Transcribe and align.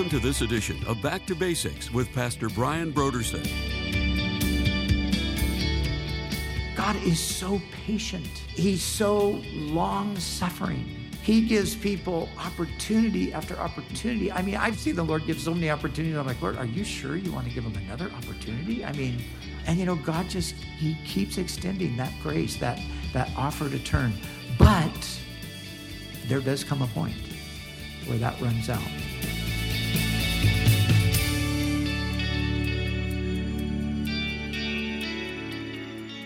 Welcome 0.00 0.18
to 0.18 0.26
this 0.26 0.40
edition 0.40 0.82
of 0.86 1.02
Back 1.02 1.26
to 1.26 1.34
Basics 1.34 1.92
with 1.92 2.10
Pastor 2.14 2.48
Brian 2.48 2.90
Brodersen. 2.90 3.46
God 6.74 6.96
is 7.02 7.20
so 7.20 7.60
patient, 7.84 8.26
He's 8.48 8.82
so 8.82 9.42
long 9.52 10.16
suffering. 10.16 10.86
He 11.22 11.42
gives 11.42 11.74
people 11.74 12.30
opportunity 12.38 13.34
after 13.34 13.54
opportunity. 13.58 14.32
I 14.32 14.40
mean, 14.40 14.56
I've 14.56 14.78
seen 14.78 14.96
the 14.96 15.02
Lord 15.02 15.26
give 15.26 15.38
so 15.38 15.52
many 15.52 15.68
opportunities. 15.68 16.16
I'm 16.16 16.26
like, 16.26 16.40
Lord, 16.40 16.56
are 16.56 16.64
you 16.64 16.82
sure 16.82 17.16
you 17.16 17.30
want 17.30 17.46
to 17.48 17.52
give 17.52 17.64
him 17.64 17.76
another 17.84 18.10
opportunity? 18.12 18.82
I 18.82 18.92
mean, 18.92 19.22
and 19.66 19.78
you 19.78 19.84
know, 19.84 19.96
God 19.96 20.30
just 20.30 20.54
He 20.54 20.96
keeps 21.04 21.36
extending 21.36 21.98
that 21.98 22.14
grace, 22.22 22.56
that 22.56 22.80
that 23.12 23.30
offer 23.36 23.68
to 23.68 23.78
turn. 23.80 24.14
But 24.58 25.20
there 26.26 26.40
does 26.40 26.64
come 26.64 26.80
a 26.80 26.86
point 26.86 27.16
where 28.06 28.16
that 28.16 28.40
runs 28.40 28.70
out. 28.70 28.80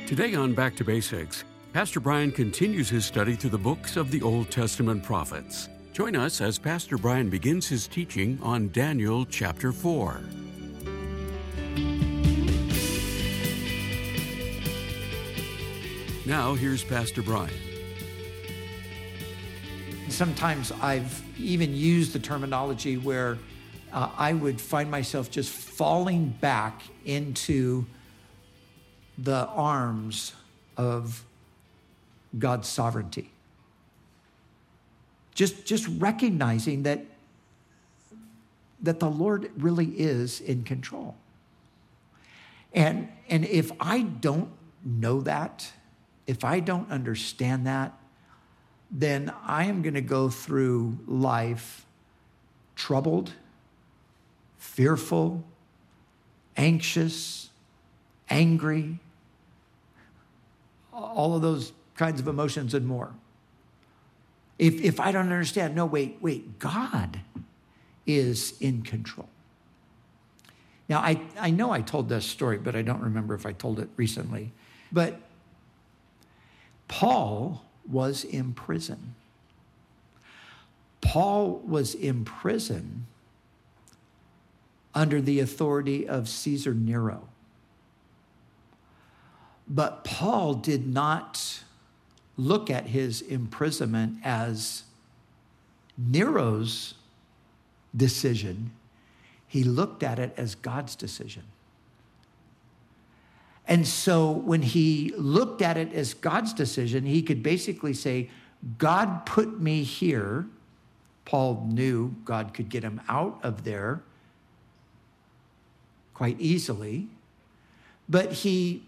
Today 0.06 0.34
on 0.34 0.52
Back 0.52 0.76
to 0.76 0.84
Basics, 0.84 1.44
Pastor 1.72 1.98
Brian 1.98 2.30
continues 2.30 2.90
his 2.90 3.06
study 3.06 3.34
through 3.34 3.48
the 3.48 3.58
books 3.58 3.96
of 3.96 4.10
the 4.10 4.20
Old 4.20 4.50
Testament 4.50 5.02
prophets. 5.02 5.70
Join 5.94 6.14
us 6.14 6.42
as 6.42 6.58
Pastor 6.58 6.98
Brian 6.98 7.30
begins 7.30 7.66
his 7.66 7.88
teaching 7.88 8.38
on 8.42 8.68
Daniel 8.68 9.24
chapter 9.24 9.72
4. 9.72 10.20
Now, 16.26 16.52
here's 16.52 16.84
Pastor 16.84 17.22
Brian. 17.22 17.54
Sometimes 20.10 20.70
I've 20.82 21.22
even 21.38 21.74
used 21.74 22.12
the 22.12 22.18
terminology 22.18 22.98
where 22.98 23.38
uh, 23.90 24.10
I 24.18 24.34
would 24.34 24.60
find 24.60 24.90
myself 24.90 25.30
just 25.30 25.48
falling 25.48 26.28
back 26.42 26.82
into 27.06 27.86
the 29.18 29.46
arms 29.48 30.32
of 30.76 31.24
God's 32.38 32.68
sovereignty. 32.68 33.30
Just, 35.34 35.64
just 35.64 35.86
recognizing 35.98 36.84
that, 36.84 37.04
that 38.82 39.00
the 39.00 39.10
Lord 39.10 39.50
really 39.56 39.86
is 39.86 40.40
in 40.40 40.64
control. 40.64 41.16
And, 42.72 43.08
and 43.28 43.44
if 43.44 43.70
I 43.80 44.02
don't 44.02 44.48
know 44.84 45.20
that, 45.22 45.72
if 46.26 46.44
I 46.44 46.60
don't 46.60 46.90
understand 46.90 47.66
that, 47.66 47.92
then 48.90 49.32
I 49.44 49.64
am 49.64 49.82
going 49.82 49.94
to 49.94 50.00
go 50.00 50.28
through 50.28 50.98
life 51.06 51.84
troubled, 52.76 53.32
fearful, 54.58 55.44
anxious, 56.56 57.50
angry, 58.28 58.98
all 60.94 61.34
of 61.34 61.42
those 61.42 61.72
kinds 61.96 62.20
of 62.20 62.28
emotions 62.28 62.74
and 62.74 62.86
more. 62.86 63.12
If, 64.58 64.80
if 64.80 65.00
I 65.00 65.12
don't 65.12 65.32
understand, 65.32 65.74
no, 65.74 65.84
wait, 65.84 66.18
wait, 66.20 66.58
God 66.58 67.20
is 68.06 68.54
in 68.60 68.82
control. 68.82 69.28
Now, 70.88 70.98
I, 70.98 71.20
I 71.38 71.50
know 71.50 71.70
I 71.70 71.80
told 71.80 72.08
this 72.08 72.26
story, 72.26 72.58
but 72.58 72.76
I 72.76 72.82
don't 72.82 73.00
remember 73.00 73.34
if 73.34 73.46
I 73.46 73.52
told 73.52 73.80
it 73.80 73.88
recently. 73.96 74.52
But 74.92 75.20
Paul 76.88 77.64
was 77.90 78.22
in 78.24 78.52
prison. 78.52 79.14
Paul 81.00 81.62
was 81.66 81.94
in 81.94 82.24
prison 82.24 83.06
under 84.94 85.20
the 85.20 85.40
authority 85.40 86.06
of 86.06 86.28
Caesar 86.28 86.74
Nero. 86.74 87.28
But 89.68 90.04
Paul 90.04 90.54
did 90.54 90.86
not 90.86 91.62
look 92.36 92.70
at 92.70 92.86
his 92.86 93.20
imprisonment 93.22 94.18
as 94.24 94.82
Nero's 95.96 96.94
decision, 97.96 98.72
he 99.46 99.62
looked 99.62 100.02
at 100.02 100.18
it 100.18 100.34
as 100.36 100.56
God's 100.56 100.96
decision. 100.96 101.44
And 103.66 103.86
so 103.86 104.30
when 104.30 104.62
he 104.62 105.12
looked 105.16 105.62
at 105.62 105.76
it 105.76 105.92
as 105.92 106.12
God's 106.12 106.52
decision, 106.52 107.06
he 107.06 107.22
could 107.22 107.42
basically 107.42 107.94
say, 107.94 108.30
God 108.78 109.24
put 109.24 109.60
me 109.60 109.84
here. 109.84 110.46
Paul 111.24 111.66
knew 111.70 112.14
God 112.24 112.52
could 112.52 112.68
get 112.68 112.82
him 112.82 113.00
out 113.08 113.38
of 113.42 113.64
there 113.64 114.02
quite 116.12 116.38
easily. 116.40 117.08
But 118.08 118.32
he 118.32 118.82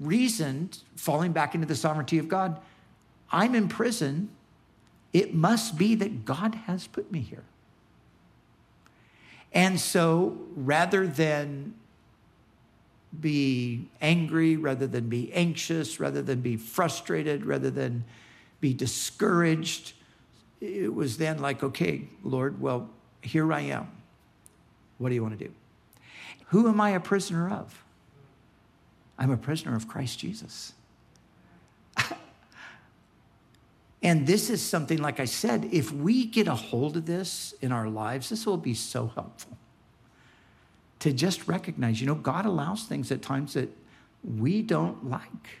reasoned, 0.00 0.78
falling 0.96 1.32
back 1.32 1.54
into 1.54 1.66
the 1.66 1.76
sovereignty 1.76 2.18
of 2.18 2.28
God, 2.28 2.60
I'm 3.30 3.54
in 3.54 3.68
prison. 3.68 4.30
It 5.12 5.34
must 5.34 5.78
be 5.78 5.94
that 5.96 6.24
God 6.24 6.54
has 6.54 6.86
put 6.86 7.10
me 7.10 7.20
here. 7.20 7.44
And 9.52 9.78
so 9.78 10.36
rather 10.56 11.06
than 11.06 11.74
be 13.20 13.88
angry, 14.00 14.56
rather 14.56 14.88
than 14.88 15.08
be 15.08 15.32
anxious, 15.32 16.00
rather 16.00 16.22
than 16.22 16.40
be 16.40 16.56
frustrated, 16.56 17.46
rather 17.46 17.70
than 17.70 18.04
be 18.60 18.74
discouraged, 18.74 19.92
it 20.60 20.92
was 20.92 21.18
then 21.18 21.38
like, 21.38 21.62
okay, 21.62 22.08
Lord, 22.24 22.60
well, 22.60 22.90
here 23.22 23.52
I 23.52 23.60
am. 23.60 23.88
What 24.98 25.10
do 25.10 25.14
you 25.14 25.22
want 25.22 25.38
to 25.38 25.44
do? 25.44 25.52
Who 26.46 26.68
am 26.68 26.80
I 26.80 26.90
a 26.90 27.00
prisoner 27.00 27.50
of? 27.50 27.83
I'm 29.18 29.30
a 29.30 29.36
prisoner 29.36 29.76
of 29.76 29.88
Christ 29.88 30.18
Jesus. 30.18 30.72
and 34.02 34.26
this 34.26 34.50
is 34.50 34.60
something, 34.60 34.98
like 34.98 35.20
I 35.20 35.24
said, 35.24 35.68
if 35.72 35.92
we 35.92 36.26
get 36.26 36.48
a 36.48 36.54
hold 36.54 36.96
of 36.96 37.06
this 37.06 37.54
in 37.60 37.72
our 37.72 37.88
lives, 37.88 38.28
this 38.28 38.46
will 38.46 38.56
be 38.56 38.74
so 38.74 39.06
helpful 39.14 39.56
to 41.00 41.12
just 41.12 41.46
recognize, 41.46 42.00
you 42.00 42.06
know, 42.06 42.14
God 42.14 42.46
allows 42.46 42.84
things 42.84 43.12
at 43.12 43.20
times 43.20 43.52
that 43.52 43.68
we 44.24 44.62
don't 44.62 45.10
like, 45.10 45.58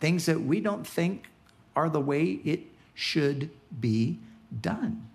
things 0.00 0.26
that 0.26 0.40
we 0.40 0.58
don't 0.58 0.86
think 0.86 1.28
are 1.76 1.90
the 1.90 2.00
way 2.00 2.40
it 2.44 2.60
should 2.94 3.50
be 3.78 4.18
done. 4.60 5.06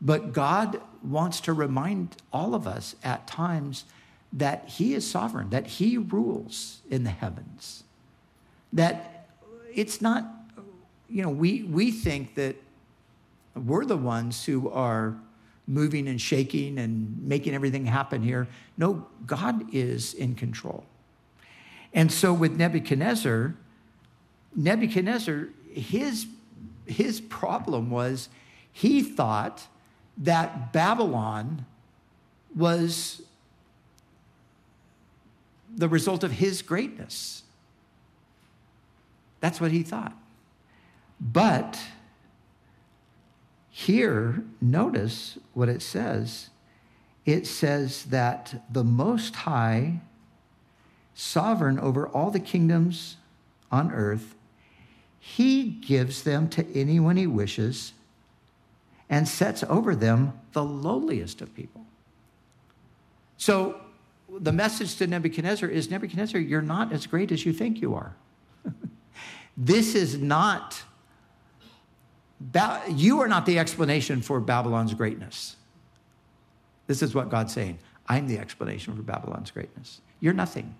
But 0.00 0.32
God 0.32 0.80
wants 1.02 1.40
to 1.42 1.52
remind 1.52 2.16
all 2.32 2.54
of 2.54 2.66
us 2.66 2.96
at 3.04 3.26
times 3.26 3.84
that 4.32 4.68
He 4.68 4.94
is 4.94 5.08
sovereign, 5.08 5.50
that 5.50 5.66
He 5.66 5.96
rules 5.98 6.80
in 6.90 7.04
the 7.04 7.10
heavens, 7.10 7.84
that 8.72 9.28
it's 9.74 10.00
not, 10.00 10.26
you 11.08 11.22
know, 11.22 11.30
we, 11.30 11.62
we 11.62 11.90
think 11.90 12.34
that 12.34 12.56
we're 13.54 13.84
the 13.84 13.96
ones 13.96 14.44
who 14.44 14.70
are 14.70 15.16
moving 15.66 16.08
and 16.08 16.20
shaking 16.20 16.78
and 16.78 17.22
making 17.22 17.54
everything 17.54 17.86
happen 17.86 18.22
here. 18.22 18.46
No, 18.76 19.06
God 19.26 19.74
is 19.74 20.14
in 20.14 20.34
control. 20.34 20.84
And 21.92 22.12
so 22.12 22.32
with 22.32 22.56
Nebuchadnezzar, 22.56 23.54
Nebuchadnezzar, 24.54 25.48
his, 25.72 26.26
his 26.86 27.20
problem 27.20 27.90
was 27.90 28.28
he 28.72 29.02
thought 29.02 29.66
that 30.18 30.72
Babylon 30.72 31.66
was 32.54 33.22
the 35.76 35.88
result 35.88 36.24
of 36.24 36.32
his 36.32 36.62
greatness. 36.62 37.42
That's 39.40 39.60
what 39.60 39.70
he 39.70 39.82
thought. 39.82 40.16
But 41.20 41.78
here, 43.70 44.42
notice 44.60 45.38
what 45.52 45.68
it 45.68 45.82
says. 45.82 46.48
It 47.24 47.46
says 47.46 48.04
that 48.06 48.62
the 48.72 48.84
Most 48.84 49.34
High, 49.36 50.00
sovereign 51.14 51.78
over 51.78 52.08
all 52.08 52.30
the 52.30 52.40
kingdoms 52.40 53.16
on 53.70 53.92
earth, 53.92 54.34
he 55.18 55.64
gives 55.64 56.22
them 56.22 56.48
to 56.50 56.66
anyone 56.74 57.16
he 57.16 57.26
wishes 57.26 57.92
and 59.10 59.28
sets 59.28 59.62
over 59.68 59.94
them 59.94 60.32
the 60.52 60.64
lowliest 60.64 61.40
of 61.40 61.54
people. 61.54 61.84
So 63.36 63.80
the 64.28 64.52
message 64.52 64.96
to 64.96 65.06
Nebuchadnezzar 65.06 65.68
is 65.68 65.90
Nebuchadnezzar, 65.90 66.40
you're 66.40 66.62
not 66.62 66.92
as 66.92 67.06
great 67.06 67.32
as 67.32 67.46
you 67.46 67.52
think 67.52 67.80
you 67.80 67.94
are. 67.94 68.14
this 69.56 69.94
is 69.94 70.18
not, 70.18 70.82
you 72.88 73.20
are 73.20 73.28
not 73.28 73.46
the 73.46 73.58
explanation 73.58 74.20
for 74.20 74.40
Babylon's 74.40 74.94
greatness. 74.94 75.56
This 76.86 77.02
is 77.02 77.14
what 77.14 77.30
God's 77.30 77.52
saying. 77.52 77.78
I'm 78.08 78.26
the 78.26 78.38
explanation 78.38 78.94
for 78.94 79.02
Babylon's 79.02 79.50
greatness. 79.50 80.00
You're 80.20 80.34
nothing. 80.34 80.74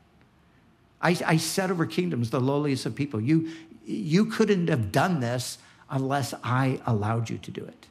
I, 1.01 1.17
I 1.25 1.37
set 1.37 1.71
over 1.71 1.87
kingdoms 1.87 2.31
the 2.31 2.41
lowliest 2.41 2.87
of 2.87 2.95
people. 2.95 3.21
You, 3.21 3.51
you 3.85 4.27
couldn't 4.27 4.69
have 4.69 4.93
done 4.93 5.21
this 5.21 5.59
unless 5.91 6.35
I 6.43 6.81
allowed 6.87 7.31
you 7.31 7.39
to 7.39 7.51
do 7.51 7.65
it. 7.65 7.87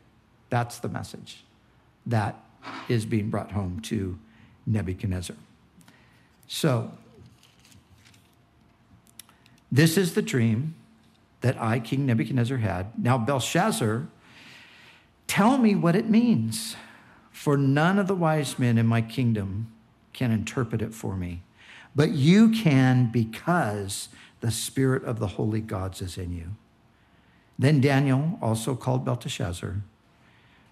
That's 0.49 0.79
the 0.79 0.89
message 0.89 1.43
that 2.05 2.35
is 2.87 3.05
being 3.05 3.29
brought 3.29 3.51
home 3.51 3.79
to 3.81 4.17
Nebuchadnezzar. 4.65 5.35
So, 6.47 6.91
this 9.71 9.97
is 9.97 10.13
the 10.13 10.21
dream 10.21 10.75
that 11.41 11.61
I, 11.61 11.79
King 11.79 12.05
Nebuchadnezzar, 12.05 12.57
had. 12.57 12.97
Now, 12.97 13.17
Belshazzar, 13.17 14.07
tell 15.27 15.57
me 15.57 15.75
what 15.75 15.95
it 15.95 16.09
means, 16.09 16.75
for 17.31 17.57
none 17.57 17.99
of 17.99 18.07
the 18.07 18.15
wise 18.15 18.57
men 18.57 18.77
in 18.77 18.87
my 18.87 19.01
kingdom 19.01 19.71
can 20.13 20.31
interpret 20.31 20.81
it 20.81 20.93
for 20.93 21.15
me. 21.15 21.41
But 21.95 22.11
you 22.11 22.49
can 22.49 23.11
because 23.11 24.09
the 24.41 24.51
spirit 24.51 25.03
of 25.03 25.19
the 25.19 25.27
holy 25.27 25.61
gods 25.61 26.01
is 26.01 26.17
in 26.17 26.33
you. 26.33 26.51
Then 27.57 27.79
Daniel, 27.79 28.37
also 28.41 28.75
called 28.75 29.05
Belteshazzar, 29.05 29.81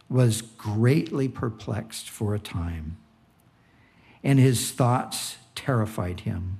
was 0.10 0.42
greatly 0.42 1.28
perplexed 1.28 2.10
for 2.10 2.36
a 2.36 2.40
time, 2.40 2.98
and 4.24 4.40
his 4.40 4.72
thoughts 4.72 5.38
terrified 5.56 6.22
him. 6.22 6.60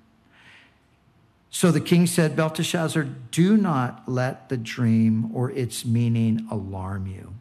So 1.50 1.72
the 1.72 1.80
king 1.80 2.08
said, 2.08 2.36
Belteshazzar, 2.36 3.04
do 3.32 3.56
not 3.58 4.04
let 4.08 4.50
the 4.50 4.58
dream 4.58 5.30
or 5.36 5.52
its 5.52 5.86
meaning 5.86 6.48
alarm 6.50 7.08
you. 7.08 7.36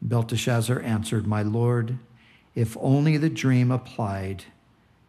Belteshazzar 0.00 0.80
answered, 0.80 1.26
My 1.26 1.42
lord, 1.42 1.98
if 2.54 2.76
only 2.80 3.16
the 3.16 3.28
dream 3.28 3.72
applied 3.72 4.44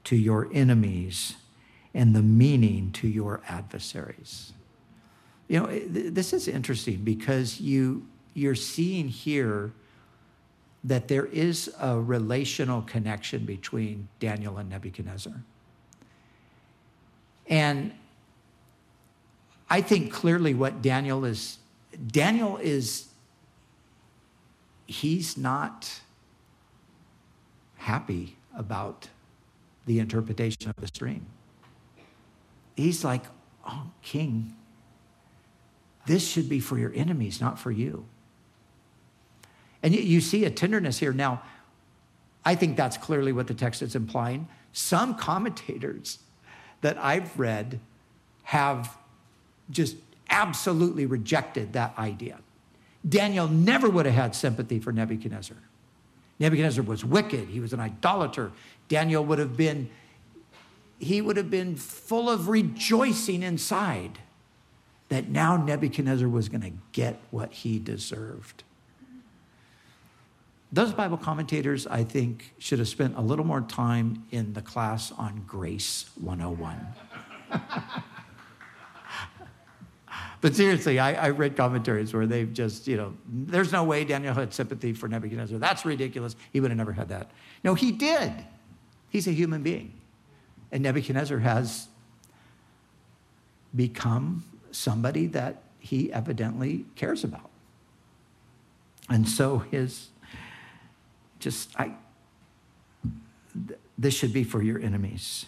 to 0.05 0.15
your 0.15 0.49
enemies 0.51 1.35
and 1.93 2.15
the 2.15 2.23
meaning 2.23 2.91
to 2.93 3.07
your 3.07 3.41
adversaries. 3.47 4.53
You 5.47 5.59
know, 5.59 5.79
this 5.87 6.33
is 6.33 6.47
interesting 6.47 6.97
because 7.03 7.59
you, 7.59 8.07
you're 8.33 8.55
seeing 8.55 9.07
here 9.07 9.73
that 10.83 11.07
there 11.07 11.25
is 11.25 11.73
a 11.79 11.99
relational 11.99 12.81
connection 12.81 13.45
between 13.45 14.07
Daniel 14.19 14.57
and 14.57 14.69
Nebuchadnezzar. 14.69 15.33
And 17.47 17.93
I 19.69 19.81
think 19.81 20.11
clearly 20.11 20.53
what 20.53 20.81
Daniel 20.81 21.25
is, 21.25 21.57
Daniel 22.07 22.57
is, 22.57 23.07
he's 24.87 25.37
not 25.37 25.99
happy 27.77 28.37
about 28.55 29.09
the 29.85 29.99
interpretation 29.99 30.69
of 30.69 30.75
this 30.77 30.91
dream. 30.91 31.25
He's 32.75 33.03
like, 33.03 33.23
oh, 33.67 33.87
king, 34.01 34.55
this 36.05 36.27
should 36.27 36.47
be 36.47 36.59
for 36.59 36.77
your 36.77 36.93
enemies, 36.93 37.41
not 37.41 37.59
for 37.59 37.71
you. 37.71 38.05
And 39.81 39.95
you 39.95 40.21
see 40.21 40.45
a 40.45 40.49
tenderness 40.49 40.99
here. 40.99 41.13
Now, 41.13 41.41
I 42.43 42.55
think 42.55 42.75
that's 42.75 42.97
clearly 42.97 43.31
what 43.31 43.47
the 43.47 43.53
text 43.53 43.81
is 43.81 43.95
implying. 43.95 44.47
Some 44.73 45.15
commentators 45.15 46.19
that 46.81 46.97
I've 46.97 47.37
read 47.39 47.79
have 48.43 48.97
just 49.69 49.95
absolutely 50.29 51.05
rejected 51.05 51.73
that 51.73 51.97
idea. 51.97 52.39
Daniel 53.07 53.47
never 53.47 53.89
would 53.89 54.05
have 54.05 54.15
had 54.15 54.35
sympathy 54.35 54.79
for 54.79 54.91
Nebuchadnezzar. 54.91 55.57
Nebuchadnezzar 56.39 56.83
was 56.83 57.03
wicked, 57.03 57.49
he 57.49 57.59
was 57.59 57.73
an 57.73 57.79
idolater. 57.79 58.51
Daniel 58.87 59.23
would 59.25 59.39
have 59.39 59.55
been 59.55 59.89
he 60.99 61.21
would 61.21 61.37
have 61.37 61.49
been 61.49 61.77
full 61.77 62.29
of 62.29 62.49
rejoicing 62.49 63.41
inside 63.41 64.19
that 65.07 65.29
now 65.29 65.55
Nebuchadnezzar 65.55 66.27
was 66.27 66.49
going 66.49 66.61
to 66.61 66.73
get 66.91 67.21
what 67.31 67.53
he 67.53 67.79
deserved. 67.79 68.63
Those 70.71 70.93
Bible 70.93 71.17
commentators, 71.17 71.87
I 71.87 72.03
think, 72.03 72.53
should 72.59 72.77
have 72.77 72.87
spent 72.87 73.17
a 73.17 73.21
little 73.21 73.45
more 73.45 73.61
time 73.61 74.25
in 74.29 74.53
the 74.53 74.61
class 74.61 75.11
on 75.11 75.43
Grace 75.47 76.09
101. 76.21 76.87
but 80.41 80.55
seriously, 80.55 80.99
I, 80.99 81.13
I, 81.13 81.29
read 81.31 81.57
commentaries 81.57 82.13
where 82.13 82.27
they've 82.27 82.53
just, 82.53 82.87
you 82.87 82.97
know, 82.97 83.15
there's 83.27 83.71
no 83.71 83.83
way 83.83 84.05
Daniel 84.05 84.35
had 84.35 84.53
sympathy 84.53 84.93
for 84.93 85.07
Nebuchadnezzar. 85.07 85.57
That's 85.57 85.85
ridiculous. 85.85 86.35
He 86.53 86.59
would 86.59 86.69
have 86.69 86.77
never 86.77 86.93
had 86.93 87.09
that. 87.09 87.31
No, 87.63 87.73
he 87.73 87.91
did. 87.91 88.31
He's 89.09 89.27
a 89.27 89.31
human 89.31 89.63
being. 89.63 89.93
And 90.71 90.83
Nebuchadnezzar 90.83 91.39
has 91.39 91.87
become 93.75 94.43
somebody 94.69 95.25
that 95.27 95.63
he 95.79 96.13
evidently 96.13 96.85
cares 96.95 97.23
about. 97.23 97.49
And 99.09 99.27
so 99.27 99.59
his 99.59 100.09
just, 101.39 101.77
I, 101.79 101.93
this 103.97 104.13
should 104.13 104.33
be 104.33 104.43
for 104.43 104.61
your 104.61 104.79
enemies. 104.79 105.45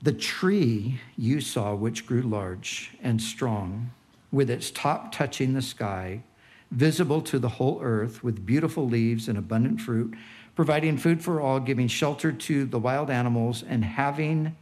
The 0.00 0.12
tree 0.12 1.00
you 1.16 1.40
saw, 1.40 1.74
which 1.74 2.06
grew 2.06 2.22
large 2.22 2.92
and 3.02 3.20
strong, 3.20 3.90
with 4.30 4.50
its 4.50 4.70
top 4.70 5.12
touching 5.12 5.54
the 5.54 5.62
sky, 5.62 6.22
visible 6.70 7.20
to 7.22 7.38
the 7.38 7.48
whole 7.48 7.80
earth, 7.82 8.22
with 8.22 8.44
beautiful 8.44 8.86
leaves 8.86 9.28
and 9.28 9.38
abundant 9.38 9.80
fruit, 9.80 10.14
providing 10.54 10.98
food 10.98 11.22
for 11.22 11.40
all, 11.40 11.58
giving 11.60 11.88
shelter 11.88 12.30
to 12.30 12.64
the 12.66 12.78
wild 12.78 13.10
animals, 13.10 13.62
and 13.62 13.84
having 13.84 14.54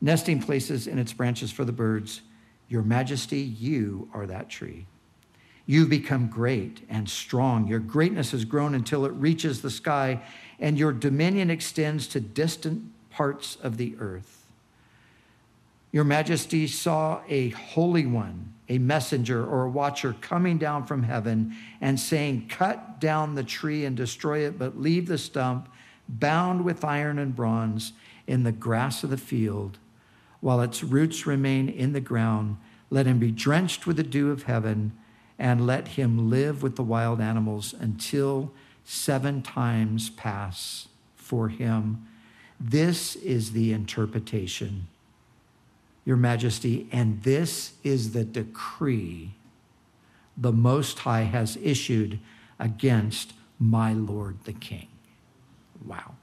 nesting 0.00 0.40
places 0.40 0.86
in 0.86 0.98
its 0.98 1.12
branches 1.12 1.50
for 1.50 1.64
the 1.64 1.72
birds. 1.72 2.20
Your 2.68 2.82
majesty, 2.82 3.40
you 3.40 4.08
are 4.12 4.26
that 4.26 4.48
tree. 4.48 4.86
You've 5.66 5.88
become 5.88 6.28
great 6.28 6.82
and 6.90 7.08
strong. 7.08 7.66
Your 7.66 7.78
greatness 7.78 8.32
has 8.32 8.44
grown 8.44 8.74
until 8.74 9.06
it 9.06 9.12
reaches 9.12 9.62
the 9.62 9.70
sky, 9.70 10.22
and 10.60 10.78
your 10.78 10.92
dominion 10.92 11.50
extends 11.50 12.06
to 12.08 12.20
distant 12.20 12.82
parts 13.10 13.56
of 13.62 13.76
the 13.78 13.96
earth. 13.98 14.44
Your 15.90 16.04
majesty 16.04 16.66
saw 16.66 17.22
a 17.28 17.50
holy 17.50 18.04
one, 18.04 18.52
a 18.68 18.78
messenger 18.78 19.46
or 19.46 19.64
a 19.64 19.70
watcher 19.70 20.14
coming 20.20 20.58
down 20.58 20.84
from 20.86 21.04
heaven 21.04 21.54
and 21.80 21.98
saying, 21.98 22.48
Cut 22.48 23.00
down 23.00 23.34
the 23.34 23.44
tree 23.44 23.84
and 23.84 23.96
destroy 23.96 24.40
it, 24.40 24.58
but 24.58 24.80
leave 24.80 25.06
the 25.06 25.18
stump 25.18 25.68
bound 26.08 26.64
with 26.64 26.84
iron 26.84 27.18
and 27.18 27.34
bronze 27.34 27.92
in 28.26 28.42
the 28.42 28.52
grass 28.52 29.04
of 29.04 29.10
the 29.10 29.16
field, 29.16 29.78
while 30.40 30.60
its 30.60 30.82
roots 30.82 31.26
remain 31.26 31.68
in 31.68 31.92
the 31.92 32.00
ground. 32.00 32.56
Let 32.90 33.06
him 33.06 33.18
be 33.18 33.30
drenched 33.30 33.86
with 33.86 33.96
the 33.96 34.02
dew 34.02 34.30
of 34.30 34.42
heaven 34.42 34.92
and 35.38 35.66
let 35.66 35.88
him 35.88 36.30
live 36.30 36.62
with 36.62 36.76
the 36.76 36.82
wild 36.82 37.20
animals 37.20 37.74
until 37.78 38.52
seven 38.84 39.42
times 39.42 40.10
pass 40.10 40.88
for 41.16 41.48
him. 41.48 42.06
This 42.60 43.16
is 43.16 43.52
the 43.52 43.72
interpretation, 43.72 44.86
Your 46.04 46.16
Majesty, 46.16 46.88
and 46.92 47.22
this 47.22 47.72
is 47.82 48.12
the 48.12 48.24
decree 48.24 49.34
the 50.36 50.52
Most 50.52 51.00
High 51.00 51.22
has 51.22 51.56
issued 51.62 52.18
against 52.58 53.34
my 53.58 53.92
Lord 53.92 54.36
the 54.44 54.52
King. 54.52 54.88
Wow. 55.84 56.14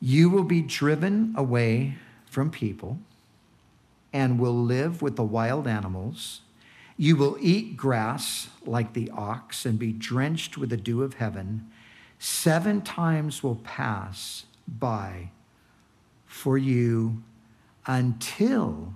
You 0.00 0.30
will 0.30 0.44
be 0.44 0.62
driven 0.62 1.34
away 1.36 1.96
from 2.26 2.50
people 2.50 2.98
and 4.12 4.38
will 4.38 4.56
live 4.56 5.02
with 5.02 5.16
the 5.16 5.22
wild 5.22 5.66
animals 5.66 6.40
you 7.00 7.16
will 7.16 7.38
eat 7.40 7.78
grass 7.78 8.48
like 8.66 8.92
the 8.92 9.10
ox 9.12 9.64
and 9.64 9.78
be 9.78 9.90
drenched 9.90 10.58
with 10.58 10.68
the 10.68 10.76
dew 10.76 11.02
of 11.02 11.14
heaven. 11.14 11.66
Seven 12.18 12.82
times 12.82 13.42
will 13.42 13.54
pass 13.64 14.44
by 14.68 15.30
for 16.26 16.58
you 16.58 17.22
until 17.86 18.92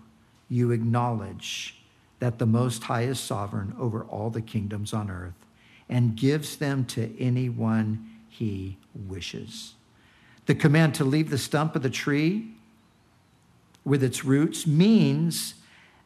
you 0.51 0.71
acknowledge 0.71 1.83
that 2.19 2.39
the 2.39 2.45
Most 2.45 2.83
High 2.85 3.05
is 3.05 3.19
sovereign 3.19 3.75
over 3.79 4.05
all 4.05 4.29
the 4.29 4.43
kingdoms 4.43 4.93
on 4.93 5.11
earth 5.11 5.47
and 5.89 6.15
gives 6.15 6.57
them 6.57 6.85
to 6.85 7.19
anyone 7.19 8.07
he 8.29 8.77
wishes. 8.95 9.77
The 10.45 10.55
command 10.55 10.95
to 10.97 11.05
leave 11.05 11.31
the 11.31 11.39
stump 11.39 11.75
of 11.75 11.83
the 11.83 11.89
tree 11.89 12.51
with 13.83 14.05
its 14.05 14.27
roots 14.27 14.67
means 14.67 15.55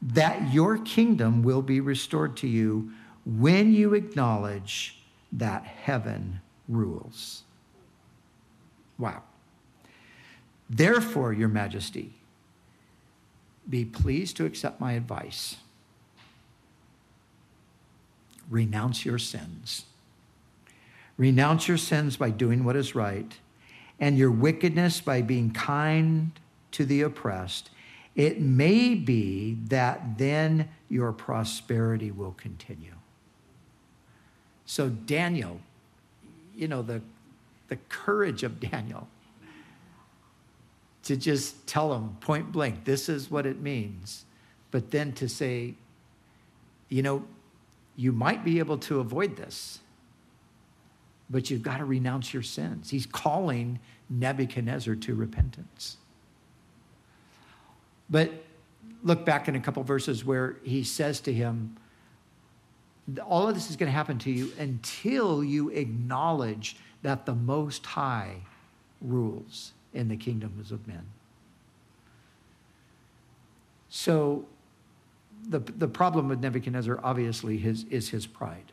that 0.01 0.53
your 0.53 0.79
kingdom 0.79 1.43
will 1.43 1.63
be 1.63 1.81
restored 1.81 2.37
to 2.39 2.47
you 2.47 2.93
when 3.25 3.73
you 3.73 3.95
acknowledge 3.95 4.99
that 5.33 5.65
heaven 5.65 6.41
rules. 6.69 7.43
Wow. 8.99 9.23
Therefore, 10.71 11.33
Your 11.33 11.49
Majesty, 11.49 12.15
be 13.69 13.85
pleased 13.85 14.37
to 14.37 14.47
accept 14.47 14.81
my 14.81 14.93
advice. 14.93 15.57
Renounce 18.51 19.05
your 19.05 19.19
sins. 19.19 19.85
Renounce 21.17 21.69
your 21.69 21.77
sins 21.77 22.17
by 22.17 22.31
doing 22.31 22.65
what 22.65 22.77
is 22.77 22.95
right, 22.95 23.37
and 24.01 24.17
your 24.17 24.31
wickedness 24.31 25.01
by 25.01 25.21
being 25.21 25.51
kind 25.51 26.33
to 26.71 26.85
the 26.85 27.03
oppressed 27.03 27.71
it 28.19 28.41
may 28.41 28.97
be 28.97 29.57
that 29.69 30.19
then 30.19 30.69
your 30.89 31.13
prosperity 31.13 32.11
will 32.11 32.33
continue. 32.33 32.97
So, 34.67 34.89
Daniel, 34.89 35.61
you 36.55 36.67
know, 36.67 36.83
the, 36.83 37.01
the 37.69 37.77
courage 37.89 38.43
of 38.43 38.59
Daniel 38.59 39.07
to 41.05 41.17
just 41.17 41.69
tell 41.69 41.95
him 41.95 42.17
point 42.21 42.51
blank, 42.51 42.85
this 42.85 43.09
is 43.09 43.31
what 43.31 43.47
it 43.47 43.61
means. 43.61 44.25
But 44.73 44.91
then 44.91 45.13
to 45.13 45.29
say, 45.29 45.75
you 46.89 47.03
know, 47.03 47.25
you 47.95 48.11
might 48.11 48.45
be 48.45 48.59
able 48.59 48.79
to 48.79 48.99
avoid 48.99 49.37
this, 49.37 49.79
but 51.31 51.51
you've 51.51 51.63
got 51.63 51.79
to 51.79 51.85
renounce 51.85 52.35
your 52.35 52.43
sins. 52.43 52.91
He's 52.91 53.07
calling 53.07 53.79
Nebuchadnezzar 54.11 54.97
to 54.97 55.15
repentance. 55.15 55.99
But 58.11 58.33
look 59.03 59.25
back 59.25 59.49
in 59.49 59.57
a 59.57 59.61
couple 59.61 59.83
verses 59.83 60.25
where 60.25 60.57
he 60.63 60.83
says 60.85 61.21
to 61.21 61.33
him, 61.33 61.77
All 63.27 63.49
of 63.49 63.55
this 63.55 63.71
is 63.71 63.77
going 63.77 63.89
to 63.89 63.97
happen 63.97 64.19
to 64.21 64.31
you 64.31 64.53
until 64.59 65.45
you 65.45 65.71
acknowledge 65.71 66.77
that 67.03 67.27
the 67.27 67.35
Most 67.35 67.87
High 67.87 68.37
rules 69.01 69.73
in 69.95 70.09
the 70.09 70.17
kingdoms 70.17 70.73
of 70.73 70.87
men. 70.87 71.07
So, 73.91 74.45
the, 75.49 75.61
the 75.61 75.89
problem 75.89 76.29
with 76.29 76.41
Nebuchadnezzar, 76.41 77.01
obviously, 77.03 77.57
his, 77.57 77.85
is 77.85 78.09
his 78.11 78.27
pride. 78.27 78.73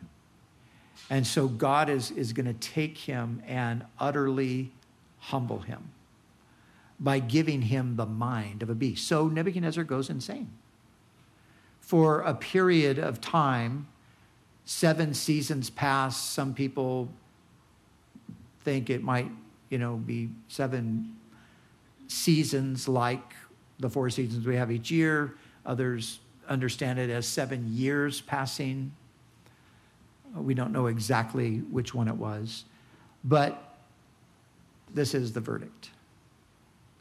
And 1.09 1.25
so, 1.25 1.47
God 1.47 1.89
is, 1.89 2.11
is 2.11 2.33
going 2.33 2.47
to 2.47 2.53
take 2.53 2.97
him 2.97 3.41
and 3.47 3.85
utterly 3.99 4.71
humble 5.19 5.59
him 5.59 5.89
by 6.99 7.19
giving 7.19 7.63
him 7.63 7.95
the 7.95 8.05
mind 8.05 8.63
of 8.63 8.69
a 8.69 8.75
beast. 8.75 9.07
So, 9.07 9.27
Nebuchadnezzar 9.27 9.83
goes 9.83 10.09
insane. 10.09 10.49
For 11.81 12.21
a 12.21 12.33
period 12.33 12.97
of 12.97 13.21
time, 13.21 13.87
seven 14.65 15.13
seasons 15.13 15.69
pass. 15.69 16.19
Some 16.19 16.53
people 16.53 17.09
think 18.63 18.89
it 18.89 19.03
might, 19.03 19.29
you 19.69 19.77
know, 19.77 19.97
be 19.97 20.29
seven 20.47 21.15
seasons 22.07 22.87
like 22.87 23.33
the 23.79 23.89
four 23.89 24.09
seasons 24.09 24.45
we 24.45 24.55
have 24.55 24.71
each 24.71 24.89
year. 24.89 25.35
Others 25.65 26.19
understand 26.47 26.97
it 26.99 27.09
as 27.09 27.27
seven 27.27 27.65
years 27.73 28.21
passing. 28.21 28.91
We 30.35 30.53
don't 30.53 30.71
know 30.71 30.87
exactly 30.87 31.57
which 31.57 31.93
one 31.93 32.07
it 32.07 32.15
was, 32.15 32.65
but 33.23 33.75
this 34.93 35.13
is 35.13 35.33
the 35.33 35.39
verdict 35.39 35.89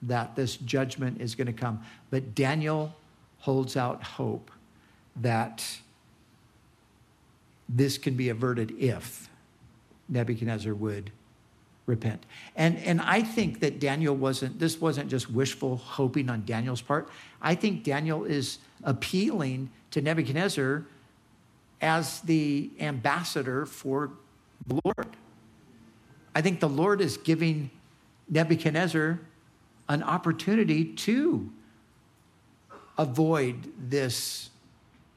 that 0.07 0.37
this 0.37 0.57
judgment 0.57 1.21
is 1.21 1.35
going 1.35 1.47
to 1.47 1.53
come. 1.53 1.83
But 2.11 2.35
Daniel 2.35 2.95
holds 3.39 3.77
out 3.77 4.03
hope 4.03 4.51
that 5.17 5.65
this 7.69 7.99
can 7.99 8.15
be 8.15 8.29
averted 8.29 8.73
if 8.79 9.29
Nebuchadnezzar 10.09 10.75
would 10.75 11.11
repent. 11.87 12.25
And, 12.57 12.79
and 12.79 13.01
I 13.01 13.23
think 13.23 13.61
that 13.61 13.79
Daniel 13.79 14.17
wasn't, 14.17 14.59
this 14.59 14.81
wasn't 14.81 15.11
just 15.11 15.31
wishful 15.31 15.77
hoping 15.77 16.31
on 16.31 16.45
Daniel's 16.45 16.81
part. 16.81 17.09
I 17.43 17.55
think 17.55 17.85
Daniel 17.85 18.25
is 18.25 18.59
appealing 18.83 19.71
to 19.91 20.01
Nebuchadnezzar 20.01 20.85
as 21.81 22.21
the 22.21 22.71
ambassador 22.81 23.67
for 23.67 24.11
the 24.67 24.81
Lord. 24.85 25.17
I 26.35 26.41
think 26.41 26.61
the 26.61 26.69
Lord 26.69 27.01
is 27.01 27.17
giving 27.17 27.71
Nebuchadnezzar 28.29 29.21
an 29.89 30.03
opportunity 30.03 30.85
to 30.85 31.51
avoid 32.97 33.73
this 33.79 34.51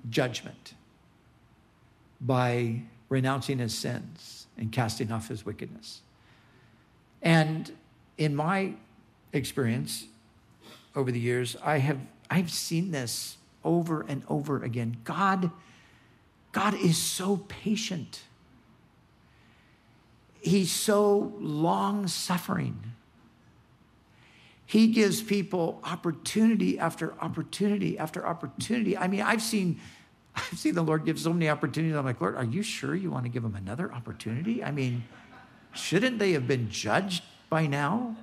judgment 0.10 0.74
by 2.20 2.82
renouncing 3.10 3.60
his 3.60 3.74
sins 3.74 4.48
and 4.58 4.72
casting 4.72 5.12
off 5.12 5.28
his 5.28 5.46
wickedness. 5.46 6.02
And 7.22 7.72
in 8.18 8.36
my 8.36 8.74
experience 9.34 10.06
over 10.96 11.12
the 11.12 11.20
years, 11.20 11.56
I 11.64 11.78
have 11.80 12.00
I've 12.30 12.52
seen 12.52 12.92
this 12.92 13.38
over 13.64 14.02
and 14.02 14.24
over 14.28 14.64
again. 14.64 14.98
God 15.04 15.52
God 16.52 16.74
is 16.74 16.98
so 16.98 17.38
patient. 17.48 18.24
He's 20.42 20.72
so 20.72 21.34
long 21.40 22.08
suffering. 22.08 22.94
He 24.68 24.88
gives 24.88 25.24
people 25.24 25.82
opportunity 25.84 26.78
after 26.78 27.16
opportunity 27.20 27.98
after 27.98 28.28
opportunity. 28.28 28.96
I 28.96 29.08
mean, 29.08 29.22
I've 29.22 29.42
seen 29.42 29.80
I've 30.36 30.60
seen 30.60 30.76
the 30.76 30.84
Lord 30.84 31.04
give 31.04 31.18
so 31.20 31.34
many 31.34 31.50
opportunities. 31.50 31.96
I'm 31.98 32.06
like, 32.06 32.22
Lord, 32.22 32.36
are 32.36 32.44
you 32.46 32.62
sure 32.62 32.94
you 32.94 33.10
want 33.10 33.24
to 33.26 33.30
give 33.30 33.42
them 33.42 33.56
another 33.56 33.92
opportunity? 33.92 34.64
I 34.64 34.70
mean, 34.70 35.04
Shouldn't 35.78 36.18
they 36.20 36.32
have 36.32 36.48
been 36.48 36.70
judged 36.70 37.24
by 37.50 37.68
now? 37.68 38.16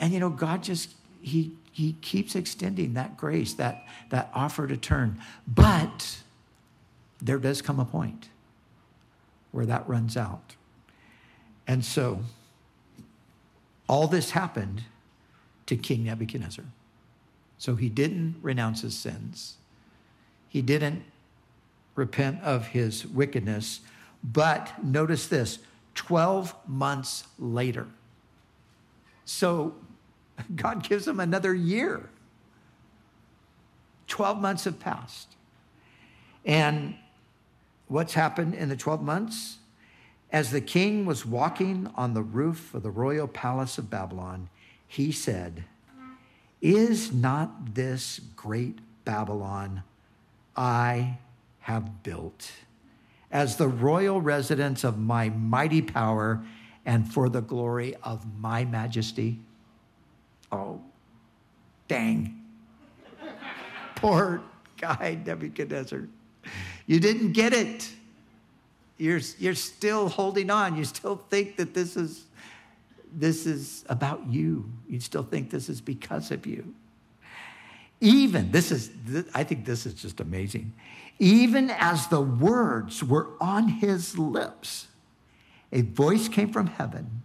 And 0.00 0.12
you 0.12 0.18
know, 0.18 0.30
God 0.30 0.62
just, 0.62 0.90
He, 1.20 1.52
he 1.70 1.94
keeps 2.00 2.34
extending 2.34 2.94
that 2.94 3.16
grace, 3.16 3.54
that, 3.54 3.84
that 4.10 4.30
offer 4.34 4.66
to 4.66 4.76
turn. 4.76 5.20
But 5.46 6.18
there 7.20 7.38
does 7.38 7.62
come 7.62 7.78
a 7.78 7.84
point 7.84 8.28
where 9.50 9.66
that 9.66 9.86
runs 9.88 10.16
out. 10.16 10.56
And 11.66 11.84
so, 11.84 12.20
all 13.92 14.06
this 14.06 14.30
happened 14.30 14.84
to 15.66 15.76
King 15.76 16.04
Nebuchadnezzar. 16.04 16.64
So 17.58 17.76
he 17.76 17.90
didn't 17.90 18.36
renounce 18.40 18.80
his 18.80 18.96
sins. 18.96 19.56
He 20.48 20.62
didn't 20.62 21.04
repent 21.94 22.42
of 22.42 22.68
his 22.68 23.06
wickedness. 23.06 23.80
But 24.24 24.82
notice 24.82 25.26
this 25.26 25.58
12 25.94 26.54
months 26.66 27.24
later. 27.38 27.86
So 29.26 29.74
God 30.56 30.88
gives 30.88 31.06
him 31.06 31.20
another 31.20 31.52
year. 31.52 32.08
12 34.06 34.40
months 34.40 34.64
have 34.64 34.80
passed. 34.80 35.28
And 36.46 36.94
what's 37.88 38.14
happened 38.14 38.54
in 38.54 38.70
the 38.70 38.76
12 38.76 39.02
months? 39.02 39.58
As 40.32 40.50
the 40.50 40.60
king 40.60 41.04
was 41.04 41.26
walking 41.26 41.90
on 41.94 42.14
the 42.14 42.22
roof 42.22 42.74
of 42.74 42.82
the 42.82 42.90
royal 42.90 43.28
palace 43.28 43.78
of 43.78 43.90
Babylon, 43.90 44.48
he 44.88 45.12
said, 45.12 45.64
Is 46.60 47.12
not 47.12 47.74
this 47.74 48.20
great 48.34 48.78
Babylon 49.04 49.82
I 50.56 51.18
have 51.60 52.02
built? 52.02 52.50
as 53.32 53.56
the 53.56 53.66
royal 53.66 54.20
residence 54.20 54.84
of 54.84 54.98
my 54.98 55.30
mighty 55.30 55.80
power 55.80 56.44
and 56.84 57.10
for 57.10 57.28
the 57.30 57.40
glory 57.40 57.96
of 58.02 58.24
my 58.38 58.64
majesty. 58.64 59.38
Oh, 60.52 60.82
dang. 61.88 62.44
Poor 63.96 64.42
guy, 64.76 65.18
Nebuchadnezzar. 65.24 66.06
You 66.86 67.00
didn't 67.00 67.32
get 67.32 67.54
it. 67.54 67.90
You're, 69.02 69.20
you're 69.38 69.54
still 69.54 70.08
holding 70.08 70.50
on. 70.50 70.76
You 70.76 70.84
still 70.84 71.16
think 71.28 71.56
that 71.56 71.74
this 71.74 71.96
is, 71.96 72.24
this 73.12 73.46
is 73.46 73.84
about 73.88 74.26
you. 74.28 74.70
You 74.88 75.00
still 75.00 75.24
think 75.24 75.50
this 75.50 75.68
is 75.68 75.80
because 75.80 76.30
of 76.30 76.46
you. 76.46 76.74
Even, 78.00 78.50
this 78.50 78.70
is, 78.70 78.90
I 79.34 79.44
think 79.44 79.64
this 79.64 79.86
is 79.86 79.94
just 79.94 80.20
amazing 80.20 80.72
even 81.22 81.70
as 81.70 82.08
the 82.08 82.20
words 82.20 83.04
were 83.04 83.28
on 83.40 83.68
his 83.68 84.18
lips, 84.18 84.88
a 85.70 85.82
voice 85.82 86.28
came 86.28 86.52
from 86.52 86.66
heaven. 86.66 87.22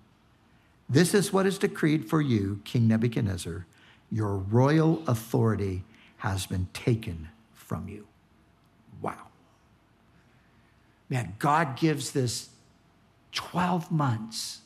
This 0.87 1.15
is 1.15 1.33
what 1.33 1.47
is 1.47 1.57
decreed 1.57 2.07
for 2.07 2.21
you, 2.21 2.61
King 2.63 2.87
Nebuchadnezzar. 2.87 3.65
Your 4.11 4.37
royal 4.37 5.01
authority 5.07 5.83
has 6.17 6.45
been 6.45 6.67
taken 6.73 7.29
from 7.55 7.89
you. 7.89 8.05
Wow. 9.01 9.26
Man, 11.09 11.35
God 11.39 11.77
gives 11.77 12.11
this 12.11 12.49
12 13.31 13.91
months. 13.91 14.61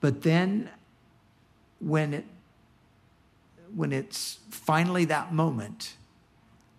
But 0.00 0.22
then 0.22 0.70
when 1.78 2.14
it 2.14 2.24
when 3.74 3.92
it's 3.92 4.38
finally 4.50 5.04
that 5.04 5.32
moment, 5.32 5.94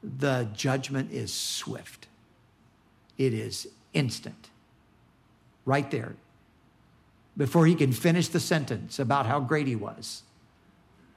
the 0.03 0.49
judgment 0.53 1.11
is 1.11 1.33
swift, 1.33 2.07
it 3.17 3.33
is 3.33 3.67
instant. 3.93 4.49
Right 5.63 5.89
there. 5.91 6.15
Before 7.37 7.65
he 7.65 7.75
can 7.75 7.93
finish 7.93 8.27
the 8.27 8.39
sentence 8.39 8.99
about 8.99 9.25
how 9.25 9.39
great 9.39 9.67
he 9.67 9.75
was, 9.75 10.23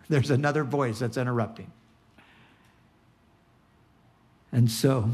there's 0.09 0.31
another 0.31 0.62
voice 0.62 1.00
that's 1.00 1.16
interrupting. 1.16 1.73
And 4.52 4.71
so, 4.71 5.11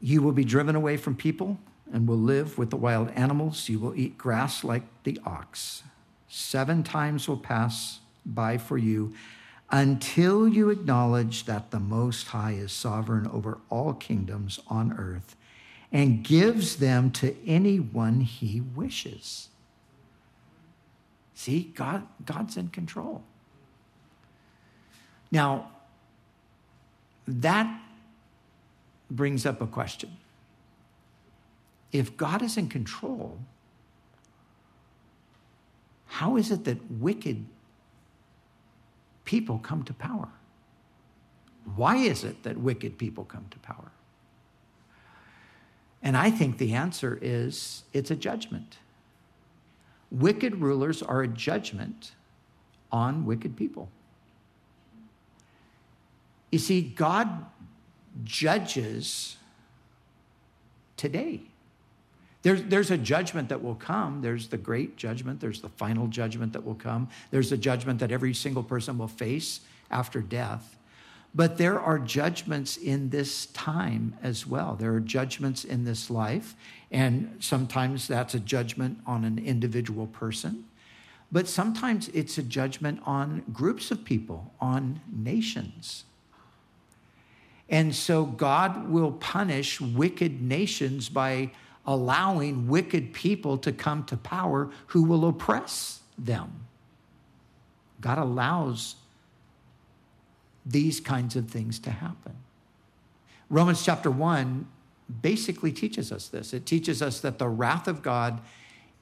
you 0.00 0.22
will 0.22 0.32
be 0.32 0.44
driven 0.44 0.76
away 0.76 0.96
from 0.96 1.16
people 1.16 1.58
and 1.92 2.06
will 2.06 2.18
live 2.18 2.58
with 2.58 2.70
the 2.70 2.76
wild 2.76 3.10
animals. 3.10 3.68
You 3.68 3.78
will 3.78 3.94
eat 3.94 4.18
grass 4.18 4.62
like 4.62 4.82
the 5.04 5.20
ox. 5.24 5.82
Seven 6.28 6.82
times 6.82 7.26
will 7.26 7.38
pass 7.38 8.00
by 8.24 8.58
for 8.58 8.78
you 8.78 9.14
until 9.70 10.48
you 10.48 10.70
acknowledge 10.70 11.44
that 11.44 11.70
the 11.70 11.80
Most 11.80 12.28
High 12.28 12.52
is 12.52 12.72
sovereign 12.72 13.26
over 13.26 13.58
all 13.70 13.94
kingdoms 13.94 14.58
on 14.68 14.92
earth 14.92 15.36
and 15.90 16.22
gives 16.22 16.76
them 16.76 17.10
to 17.12 17.34
anyone 17.46 18.20
he 18.20 18.60
wishes. 18.60 19.48
See, 21.34 21.72
God, 21.74 22.06
God's 22.24 22.56
in 22.56 22.68
control. 22.68 23.22
Now, 25.30 25.70
that 27.26 27.80
brings 29.10 29.46
up 29.46 29.60
a 29.60 29.66
question. 29.66 30.16
If 31.92 32.16
God 32.16 32.42
is 32.42 32.56
in 32.56 32.68
control, 32.68 33.38
how 36.06 36.36
is 36.36 36.50
it 36.50 36.64
that 36.64 36.90
wicked 36.90 37.46
people 39.24 39.58
come 39.58 39.82
to 39.84 39.94
power? 39.94 40.28
Why 41.76 41.96
is 41.96 42.24
it 42.24 42.42
that 42.42 42.58
wicked 42.58 42.98
people 42.98 43.24
come 43.24 43.46
to 43.50 43.58
power? 43.58 43.92
And 46.02 46.16
I 46.16 46.30
think 46.30 46.58
the 46.58 46.74
answer 46.74 47.18
is 47.20 47.84
it's 47.92 48.10
a 48.10 48.16
judgment. 48.16 48.78
Wicked 50.10 50.56
rulers 50.56 51.02
are 51.02 51.22
a 51.22 51.28
judgment 51.28 52.12
on 52.90 53.26
wicked 53.26 53.56
people. 53.56 53.90
You 56.50 56.58
see, 56.58 56.80
God 56.80 57.44
judges 58.24 59.36
today. 60.96 61.42
There's, 62.42 62.62
there's 62.64 62.90
a 62.90 62.98
judgment 62.98 63.48
that 63.48 63.62
will 63.62 63.74
come. 63.74 64.22
There's 64.22 64.48
the 64.48 64.56
great 64.56 64.96
judgment. 64.96 65.40
There's 65.40 65.60
the 65.60 65.68
final 65.68 66.06
judgment 66.06 66.52
that 66.52 66.64
will 66.64 66.74
come. 66.74 67.08
There's 67.30 67.50
a 67.52 67.56
judgment 67.56 68.00
that 68.00 68.12
every 68.12 68.32
single 68.32 68.62
person 68.62 68.96
will 68.96 69.08
face 69.08 69.60
after 69.90 70.20
death. 70.20 70.76
But 71.34 71.58
there 71.58 71.78
are 71.78 71.98
judgments 71.98 72.76
in 72.76 73.10
this 73.10 73.46
time 73.46 74.14
as 74.22 74.46
well. 74.46 74.76
There 74.76 74.94
are 74.94 75.00
judgments 75.00 75.64
in 75.64 75.84
this 75.84 76.10
life, 76.10 76.56
and 76.90 77.36
sometimes 77.38 78.08
that's 78.08 78.34
a 78.34 78.40
judgment 78.40 78.98
on 79.06 79.24
an 79.24 79.38
individual 79.38 80.06
person. 80.06 80.64
But 81.30 81.46
sometimes 81.46 82.08
it's 82.08 82.38
a 82.38 82.42
judgment 82.42 83.00
on 83.04 83.44
groups 83.52 83.90
of 83.90 84.04
people, 84.04 84.54
on 84.60 85.00
nations. 85.12 86.04
And 87.68 87.94
so 87.94 88.24
God 88.24 88.88
will 88.88 89.12
punish 89.12 89.80
wicked 89.80 90.40
nations 90.40 91.08
by 91.08 91.50
allowing 91.86 92.68
wicked 92.68 93.12
people 93.12 93.58
to 93.58 93.72
come 93.72 94.04
to 94.04 94.16
power 94.16 94.70
who 94.88 95.02
will 95.04 95.26
oppress 95.26 96.00
them. 96.16 96.66
God 98.00 98.18
allows 98.18 98.96
these 100.64 101.00
kinds 101.00 101.34
of 101.36 101.48
things 101.48 101.78
to 101.80 101.90
happen. 101.90 102.36
Romans 103.50 103.84
chapter 103.84 104.10
1 104.10 104.66
basically 105.22 105.72
teaches 105.72 106.12
us 106.12 106.28
this. 106.28 106.52
It 106.52 106.66
teaches 106.66 107.00
us 107.00 107.20
that 107.20 107.38
the 107.38 107.48
wrath 107.48 107.88
of 107.88 108.02
God 108.02 108.40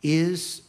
is 0.02 0.62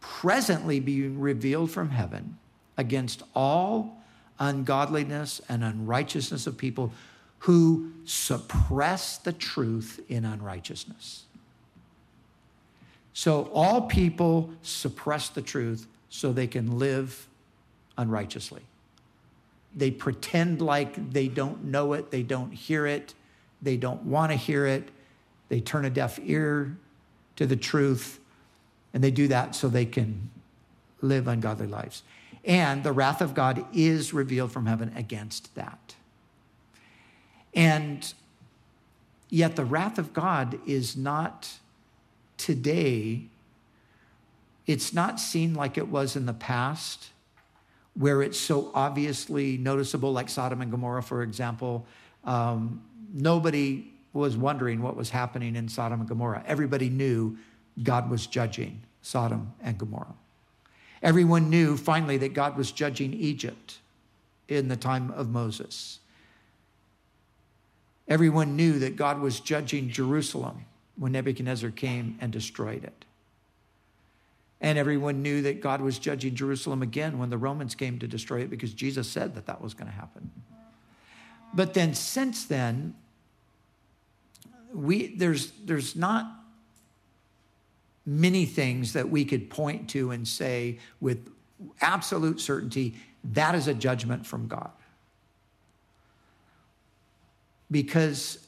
presently 0.00 0.78
being 0.78 1.18
revealed 1.18 1.70
from 1.70 1.90
heaven 1.90 2.38
against 2.76 3.22
all 3.34 4.03
ungodliness 4.38 5.40
and 5.48 5.62
unrighteousness 5.62 6.46
of 6.46 6.56
people 6.56 6.92
who 7.40 7.92
suppress 8.04 9.18
the 9.18 9.32
truth 9.32 10.00
in 10.08 10.24
unrighteousness. 10.24 11.24
So 13.12 13.50
all 13.52 13.82
people 13.82 14.50
suppress 14.62 15.28
the 15.28 15.42
truth 15.42 15.86
so 16.08 16.32
they 16.32 16.46
can 16.46 16.78
live 16.78 17.28
unrighteously. 17.96 18.62
They 19.76 19.90
pretend 19.90 20.60
like 20.60 21.12
they 21.12 21.28
don't 21.28 21.64
know 21.64 21.92
it, 21.92 22.10
they 22.10 22.22
don't 22.22 22.52
hear 22.52 22.86
it, 22.86 23.14
they 23.62 23.76
don't 23.76 24.02
want 24.04 24.32
to 24.32 24.36
hear 24.36 24.66
it. 24.66 24.90
They 25.48 25.60
turn 25.60 25.84
a 25.84 25.90
deaf 25.90 26.18
ear 26.22 26.76
to 27.36 27.46
the 27.46 27.56
truth, 27.56 28.20
and 28.92 29.02
they 29.02 29.10
do 29.10 29.28
that 29.28 29.54
so 29.54 29.68
they 29.68 29.86
can 29.86 30.30
live 31.00 31.28
ungodly 31.28 31.66
lives. 31.66 32.02
And 32.44 32.84
the 32.84 32.92
wrath 32.92 33.20
of 33.20 33.34
God 33.34 33.64
is 33.72 34.12
revealed 34.12 34.52
from 34.52 34.66
heaven 34.66 34.92
against 34.94 35.54
that. 35.54 35.94
And 37.54 38.12
yet, 39.30 39.56
the 39.56 39.64
wrath 39.64 39.98
of 39.98 40.12
God 40.12 40.58
is 40.66 40.96
not 40.96 41.48
today, 42.36 43.26
it's 44.66 44.92
not 44.92 45.20
seen 45.20 45.54
like 45.54 45.78
it 45.78 45.88
was 45.88 46.16
in 46.16 46.26
the 46.26 46.34
past 46.34 47.10
where 47.94 48.22
it's 48.22 48.38
so 48.38 48.72
obviously 48.74 49.56
noticeable, 49.56 50.12
like 50.12 50.28
Sodom 50.28 50.60
and 50.60 50.70
Gomorrah, 50.70 51.02
for 51.02 51.22
example. 51.22 51.86
Um, 52.24 52.82
nobody 53.12 53.92
was 54.12 54.36
wondering 54.36 54.82
what 54.82 54.96
was 54.96 55.10
happening 55.10 55.56
in 55.56 55.68
Sodom 55.68 56.00
and 56.00 56.08
Gomorrah. 56.08 56.42
Everybody 56.46 56.88
knew 56.88 57.36
God 57.82 58.10
was 58.10 58.26
judging 58.26 58.82
Sodom 59.02 59.52
and 59.62 59.78
Gomorrah. 59.78 60.14
Everyone 61.04 61.50
knew 61.50 61.76
finally 61.76 62.16
that 62.16 62.32
God 62.32 62.56
was 62.56 62.72
judging 62.72 63.12
Egypt 63.12 63.78
in 64.48 64.68
the 64.68 64.76
time 64.76 65.10
of 65.10 65.28
Moses. 65.28 66.00
Everyone 68.08 68.56
knew 68.56 68.78
that 68.78 68.96
God 68.96 69.20
was 69.20 69.38
judging 69.38 69.90
Jerusalem 69.90 70.64
when 70.96 71.12
Nebuchadnezzar 71.12 71.70
came 71.70 72.16
and 72.22 72.32
destroyed 72.32 72.84
it. 72.84 73.04
And 74.62 74.78
everyone 74.78 75.20
knew 75.20 75.42
that 75.42 75.60
God 75.60 75.82
was 75.82 75.98
judging 75.98 76.34
Jerusalem 76.34 76.80
again 76.80 77.18
when 77.18 77.28
the 77.28 77.36
Romans 77.36 77.74
came 77.74 77.98
to 77.98 78.08
destroy 78.08 78.40
it 78.40 78.48
because 78.48 78.72
Jesus 78.72 79.06
said 79.06 79.34
that 79.34 79.44
that 79.44 79.60
was 79.60 79.74
going 79.74 79.88
to 79.88 79.96
happen. 79.96 80.30
But 81.52 81.74
then 81.74 81.94
since 81.94 82.46
then, 82.46 82.94
we, 84.72 85.14
there's, 85.16 85.50
there's 85.64 85.94
not 85.94 86.43
many 88.06 88.44
things 88.44 88.92
that 88.92 89.08
we 89.08 89.24
could 89.24 89.48
point 89.50 89.88
to 89.90 90.10
and 90.10 90.26
say 90.26 90.78
with 91.00 91.30
absolute 91.80 92.40
certainty 92.40 92.94
that 93.32 93.54
is 93.54 93.66
a 93.66 93.74
judgment 93.74 94.26
from 94.26 94.46
God. 94.46 94.70
Because 97.70 98.46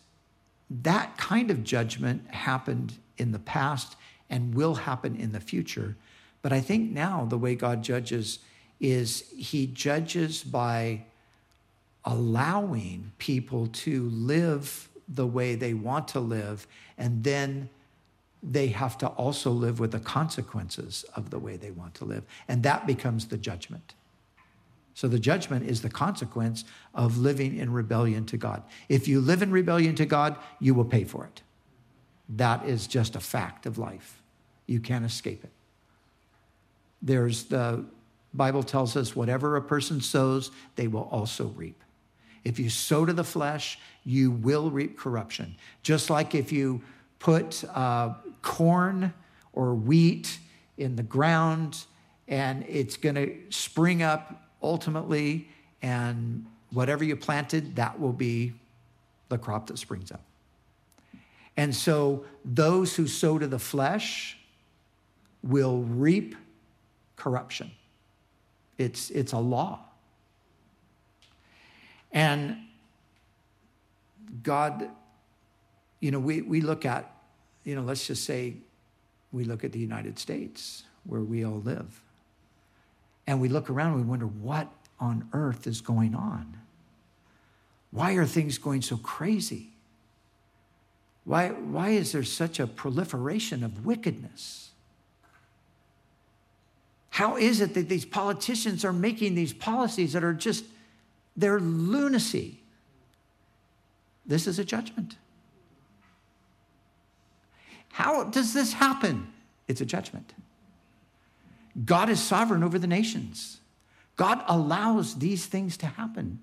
that 0.69 1.16
kind 1.16 1.51
of 1.51 1.64
judgment 1.64 2.29
happened 2.31 2.95
in 3.16 3.33
the 3.33 3.38
past 3.38 3.97
and 4.29 4.55
will 4.55 4.75
happen 4.75 5.16
in 5.16 5.33
the 5.33 5.40
future. 5.40 5.97
But 6.42 6.53
I 6.53 6.61
think 6.61 6.90
now 6.90 7.25
the 7.25 7.38
way 7.38 7.55
God 7.55 7.83
judges 7.83 8.40
is 8.79 9.25
he 9.35 9.66
judges 9.66 10.42
by 10.42 11.05
allowing 12.05 13.12
people 13.19 13.69
to 13.69 14.09
live 14.11 14.88
the 15.09 15.27
way 15.27 15.55
they 15.55 15.73
want 15.73 16.09
to 16.09 16.21
live, 16.21 16.66
and 16.99 17.25
then 17.25 17.69
they 18.49 18.69
have 18.69 18.97
to 18.99 19.09
also 19.09 19.51
live 19.51 19.81
with 19.81 19.91
the 19.91 19.99
consequences 19.99 21.05
of 21.17 21.31
the 21.31 21.39
way 21.39 21.57
they 21.57 21.73
want 21.73 21.95
to 21.95 22.05
live. 22.05 22.25
And 22.47 22.63
that 22.63 22.87
becomes 22.87 23.27
the 23.27 23.37
judgment. 23.37 23.95
So 24.95 25.09
the 25.09 25.19
judgment 25.19 25.69
is 25.69 25.83
the 25.83 25.91
consequence 25.91 26.65
of 26.95 27.19
living 27.19 27.57
in 27.57 27.73
rebellion 27.73 28.25
to 28.27 28.37
God. 28.37 28.63
If 28.89 29.09
you 29.09 29.21
live 29.21 29.43
in 29.43 29.51
rebellion 29.51 29.97
to 29.97 30.07
God, 30.07 30.37
you 30.61 30.75
will 30.75 30.85
pay 30.85 31.05
for 31.05 31.25
it. 31.25 31.43
That 32.29 32.65
is 32.65 32.87
just 32.87 33.17
a 33.17 33.21
fact 33.21 33.67
of 33.67 33.79
life. 33.79 34.23
You 34.67 34.81
can't 34.81 35.05
escape 35.05 35.45
it. 35.45 35.51
There's 37.03 37.45
the 37.45 37.85
Bible 38.33 38.63
tells 38.63 38.97
us 38.97 39.17
whatever 39.17 39.57
a 39.57 39.63
person 39.63 40.01
sows, 40.01 40.51
they 40.77 40.87
will 40.87 41.09
also 41.11 41.49
reap. 41.49 41.83
If 42.45 42.59
you 42.59 42.71
sow 42.71 43.05
to 43.05 43.13
the 43.13 43.25
flesh, 43.25 43.79
you 44.05 44.31
will 44.31 44.71
reap 44.71 44.97
corruption. 44.97 45.57
Just 45.83 46.11
like 46.11 46.35
if 46.35 46.53
you 46.53 46.83
put 47.19 47.65
uh, 47.75 48.15
corn 48.43 49.13
or 49.53 49.75
wheat 49.75 50.39
in 50.77 50.97
the 50.97 51.03
ground 51.03 51.87
and 52.29 52.65
it's 52.69 52.97
going 52.97 53.15
to 53.15 53.37
spring 53.51 54.03
up 54.03 54.51
ultimately, 54.63 55.49
and 55.83 56.45
whatever 56.73 57.05
you 57.05 57.17
planted, 57.17 57.77
that 57.77 58.01
will 58.01 58.13
be 58.13 58.53
the 59.29 59.39
crop 59.39 59.69
that 59.69 59.79
springs 59.79 60.11
up. 60.11 60.23
And 61.57 61.75
so 61.75 62.25
those 62.45 62.97
who 62.97 63.07
sow 63.07 63.39
to 63.39 63.47
the 63.47 63.59
flesh 63.59 64.39
will 65.43 65.83
reap 65.83 66.35
corruption. 67.15 67.71
It's, 68.77 69.11
it's 69.11 69.33
a 69.33 69.39
law. 69.39 69.81
And 72.13 72.57
God, 74.43 74.91
you 76.01 76.11
know, 76.11 76.19
we, 76.19 76.43
we 76.43 76.61
look 76.61 76.85
at, 76.85 77.11
you 77.65 77.75
know, 77.75 77.83
let's 77.83 78.07
just 78.07 78.25
say 78.25 78.55
we 79.33 79.45
look 79.45 79.65
at 79.65 79.73
the 79.73 79.79
United 79.79 80.19
States 80.19 80.85
where 81.05 81.21
we 81.21 81.45
all 81.45 81.61
live. 81.61 82.03
And 83.27 83.41
we 83.41 83.49
look 83.49 83.71
around 83.71 83.93
and 83.93 84.03
we 84.03 84.09
wonder 84.09 84.27
what 84.27 84.69
on 84.99 85.29
earth 85.33 85.67
is 85.67 85.81
going 85.81 86.15
on? 86.15 86.57
Why 87.91 88.13
are 88.13 88.27
things 88.27 88.59
going 88.59 88.83
so 88.83 88.97
crazy? 88.97 89.71
Why, 91.25 91.49
why 91.49 91.91
is 91.91 92.13
there 92.13 92.25
such 92.25 92.61
a 92.61 92.67
proliferation 92.67 93.65
of 93.65 93.85
wickedness? 93.85 94.71
How 97.11 97.37
is 97.37 97.61
it 97.61 97.75
that 97.75 97.89
these 97.89 98.05
politicians 98.05 98.85
are 98.85 98.93
making 98.93 99.35
these 99.35 99.53
policies 99.53 100.13
that 100.13 100.23
are 100.23 100.35
just, 100.35 100.65
they're 101.37 101.61
lunacy? 101.61 102.61
This 104.27 104.47
is 104.47 104.59
a 104.59 104.65
judgment. 104.65 105.17
How 107.97 108.25
does 108.25 108.53
this 108.53 108.75
happen? 108.75 109.33
It's 109.69 109.81
a 109.81 109.87
judgment. 109.87 110.35
God 111.83 112.11
is 112.11 112.23
sovereign 112.23 112.63
over 112.63 112.79
the 112.79 112.87
nations. 112.87 113.61
God 114.17 114.45
allows 114.49 115.15
these 115.15 115.47
things 115.47 115.79
to 115.79 115.87
happen. 115.87 116.39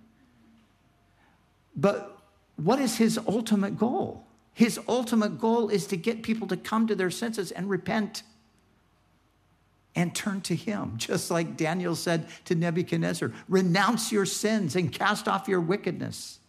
But 1.76 2.18
what 2.56 2.80
is 2.80 2.98
his 2.98 3.20
ultimate 3.28 3.78
goal? 3.78 4.26
His 4.56 4.80
ultimate 4.88 5.39
goal 5.39 5.70
is 5.70 5.86
to 5.88 5.96
get 5.96 6.24
people 6.24 6.48
to 6.48 6.58
come 6.58 6.88
to 6.88 6.96
their 6.96 7.12
senses 7.12 7.52
and 7.52 7.70
repent 7.70 8.24
and 9.94 10.16
turn 10.16 10.42
to 10.42 10.56
him, 10.56 10.94
just 10.98 11.30
like 11.30 11.56
Daniel 11.56 11.96
said 11.96 12.30
to 12.46 12.56
Nebuchadnezzar 12.56 13.32
renounce 13.48 14.12
your 14.12 14.26
sins 14.26 14.76
and 14.76 14.92
cast 14.92 15.28
off 15.28 15.48
your 15.48 15.62
wickedness. 15.62 16.39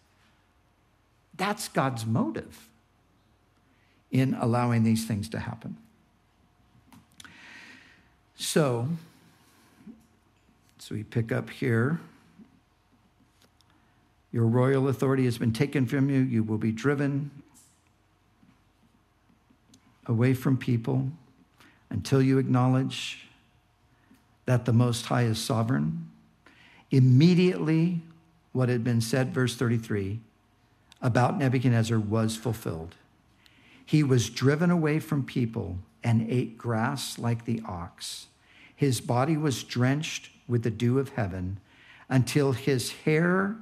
That's 1.37 1.69
God's 1.69 2.07
motive 2.07 2.71
in 4.15 4.33
allowing 4.35 4.85
these 4.85 5.05
things 5.05 5.29
to 5.29 5.41
happen. 5.41 5.77
So, 8.37 8.89
so 10.79 10.95
we 10.95 11.03
pick 11.03 11.33
up 11.33 11.51
here. 11.51 11.99
Your 14.33 14.47
royal 14.47 14.89
authority 14.89 15.25
has 15.25 15.37
been 15.37 15.53
taken 15.53 15.85
from 15.87 16.09
you. 16.09 16.21
You 16.21 16.45
will 16.45 16.59
be 16.59 16.71
driven 16.71 17.33
away 20.07 20.33
from 20.33 20.57
people 20.59 21.09
until 21.91 22.23
you 22.23 22.39
acknowledge 22.39 23.27
that 24.47 24.65
the 24.65 24.73
Most 24.73 25.07
High 25.07 25.23
is 25.23 25.39
sovereign. 25.39 26.09
Immediately, 26.93 28.01
what 28.53 28.69
had 28.69 28.85
been 28.85 29.01
said, 29.01 29.35
verse 29.35 29.57
33, 29.57 30.21
about 31.03 31.37
Nebuchadnezzar 31.37 31.99
was 31.99 32.37
fulfilled. 32.37 32.95
He 33.85 34.03
was 34.03 34.31
driven 34.31 34.71
away 34.71 34.99
from 34.99 35.25
people 35.25 35.79
and 36.03 36.31
ate 36.31 36.59
grass 36.59 37.19
like 37.19 37.45
the 37.45 37.63
ox. 37.67 38.27
His 38.75 39.01
body 39.01 39.37
was 39.37 39.63
drenched 39.63 40.31
with 40.47 40.63
the 40.63 40.71
dew 40.71 40.99
of 40.99 41.11
heaven 41.11 41.59
until 42.09 42.53
his 42.53 42.93
hair 42.93 43.57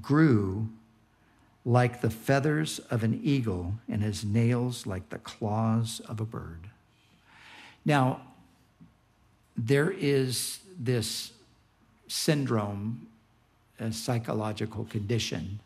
grew 0.00 0.68
like 1.64 2.00
the 2.00 2.10
feathers 2.10 2.78
of 2.90 3.02
an 3.02 3.20
eagle 3.22 3.74
and 3.88 4.02
his 4.02 4.24
nails 4.24 4.86
like 4.86 5.08
the 5.10 5.18
claws 5.18 6.00
of 6.08 6.20
a 6.20 6.24
bird. 6.24 6.68
Now, 7.84 8.20
there 9.56 9.90
is 9.90 10.60
this 10.78 11.32
syndrome, 12.08 13.06
a 13.80 13.92
psychological 13.92 14.84
condition. 14.84 15.60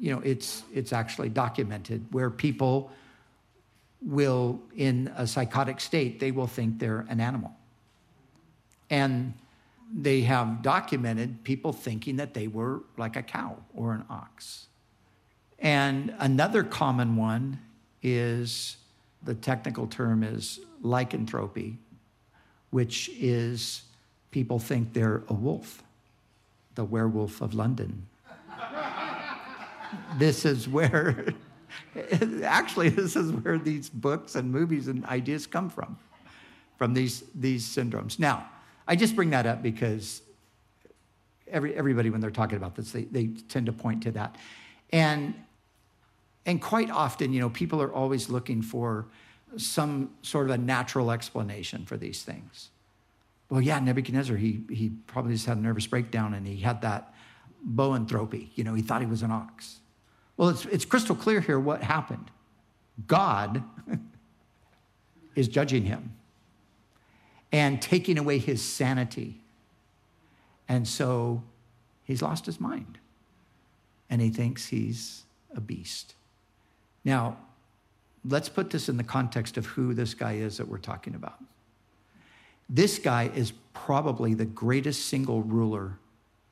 You 0.00 0.14
know, 0.14 0.20
it's, 0.20 0.64
it's 0.74 0.92
actually 0.92 1.28
documented 1.28 2.04
where 2.10 2.30
people 2.30 2.90
will, 4.02 4.60
in 4.74 5.12
a 5.16 5.26
psychotic 5.26 5.80
state, 5.80 6.20
they 6.20 6.30
will 6.30 6.46
think 6.46 6.78
they're 6.78 7.06
an 7.08 7.20
animal. 7.20 7.52
And 8.88 9.34
they 9.92 10.22
have 10.22 10.62
documented 10.62 11.42
people 11.44 11.72
thinking 11.72 12.16
that 12.16 12.34
they 12.34 12.46
were 12.46 12.80
like 12.96 13.16
a 13.16 13.22
cow 13.22 13.56
or 13.74 13.92
an 13.92 14.04
ox. 14.08 14.66
And 15.58 16.14
another 16.18 16.62
common 16.62 17.16
one 17.16 17.60
is 18.02 18.76
the 19.22 19.34
technical 19.34 19.86
term 19.86 20.22
is 20.22 20.60
lycanthropy, 20.80 21.76
which 22.70 23.10
is 23.14 23.82
people 24.30 24.58
think 24.58 24.92
they're 24.92 25.22
a 25.28 25.34
wolf, 25.34 25.82
the 26.74 26.84
werewolf 26.84 27.40
of 27.40 27.52
London. 27.52 28.06
this 30.18 30.44
is 30.46 30.68
where, 30.68 31.34
actually, 32.44 32.88
this 32.88 33.16
is 33.16 33.32
where 33.32 33.58
these 33.58 33.88
books 33.88 34.34
and 34.34 34.50
movies 34.50 34.88
and 34.88 35.04
ideas 35.06 35.46
come 35.46 35.70
from, 35.70 35.98
from 36.78 36.94
these, 36.94 37.24
these 37.34 37.66
syndromes. 37.66 38.18
Now, 38.18 38.48
I 38.86 38.96
just 38.96 39.14
bring 39.14 39.30
that 39.30 39.46
up 39.46 39.62
because 39.62 40.22
every, 41.48 41.74
everybody, 41.74 42.10
when 42.10 42.20
they're 42.20 42.30
talking 42.30 42.56
about 42.56 42.74
this, 42.74 42.92
they, 42.92 43.04
they 43.04 43.28
tend 43.48 43.66
to 43.66 43.72
point 43.72 44.02
to 44.04 44.10
that. 44.12 44.36
And, 44.92 45.34
and 46.46 46.60
quite 46.60 46.90
often, 46.90 47.32
you 47.32 47.40
know, 47.40 47.50
people 47.50 47.80
are 47.82 47.92
always 47.92 48.28
looking 48.28 48.62
for 48.62 49.06
some 49.56 50.10
sort 50.22 50.46
of 50.46 50.54
a 50.54 50.58
natural 50.58 51.10
explanation 51.10 51.84
for 51.84 51.96
these 51.96 52.22
things. 52.22 52.70
Well, 53.48 53.60
yeah, 53.60 53.80
Nebuchadnezzar, 53.80 54.36
he, 54.36 54.62
he 54.70 54.90
probably 55.06 55.32
just 55.32 55.46
had 55.46 55.56
a 55.56 55.60
nervous 55.60 55.86
breakdown 55.86 56.34
and 56.34 56.46
he 56.46 56.56
had 56.56 56.82
that 56.82 57.12
boanthropy. 57.68 58.48
You 58.54 58.64
know, 58.64 58.74
he 58.74 58.82
thought 58.82 59.00
he 59.00 59.08
was 59.08 59.22
an 59.22 59.32
ox. 59.32 59.79
Well, 60.40 60.48
it's, 60.48 60.64
it's 60.64 60.86
crystal 60.86 61.14
clear 61.14 61.42
here 61.42 61.60
what 61.60 61.82
happened. 61.82 62.30
God 63.06 63.62
is 65.34 65.48
judging 65.48 65.84
him 65.84 66.14
and 67.52 67.82
taking 67.82 68.16
away 68.16 68.38
his 68.38 68.62
sanity. 68.62 69.42
And 70.66 70.88
so 70.88 71.42
he's 72.04 72.22
lost 72.22 72.46
his 72.46 72.58
mind 72.58 72.96
and 74.08 74.22
he 74.22 74.30
thinks 74.30 74.68
he's 74.68 75.24
a 75.54 75.60
beast. 75.60 76.14
Now, 77.04 77.36
let's 78.24 78.48
put 78.48 78.70
this 78.70 78.88
in 78.88 78.96
the 78.96 79.04
context 79.04 79.58
of 79.58 79.66
who 79.66 79.92
this 79.92 80.14
guy 80.14 80.36
is 80.36 80.56
that 80.56 80.66
we're 80.66 80.78
talking 80.78 81.14
about. 81.14 81.44
This 82.66 82.98
guy 82.98 83.30
is 83.34 83.52
probably 83.74 84.32
the 84.32 84.46
greatest 84.46 85.04
single 85.06 85.42
ruler 85.42 85.98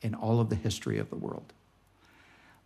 in 0.03 0.14
all 0.14 0.40
of 0.40 0.51
the 0.51 0.57
history 0.57 0.98
of 0.98 1.09
the 1.09 1.16
world. 1.16 1.55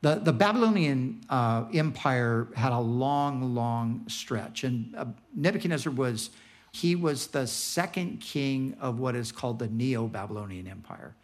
The, 0.03 0.17
the 0.17 0.33
Babylonian 0.33 1.25
uh, 1.31 1.65
Empire 1.73 2.49
had 2.55 2.73
a 2.73 2.79
long, 2.79 3.55
long 3.55 4.05
stretch, 4.09 4.65
and 4.65 4.95
uh, 4.97 5.07
Nebuchadnezzar 5.35 5.93
was 5.93 6.31
he 6.73 6.97
was 6.97 7.29
the 7.29 7.47
second 7.47 8.21
king 8.21 8.77
of 8.81 8.99
what 8.99 9.15
is 9.15 9.31
called 9.31 9.59
the 9.59 9.69
Neo 9.69 10.09
Babylonian 10.09 10.67
Empire. 10.67 11.15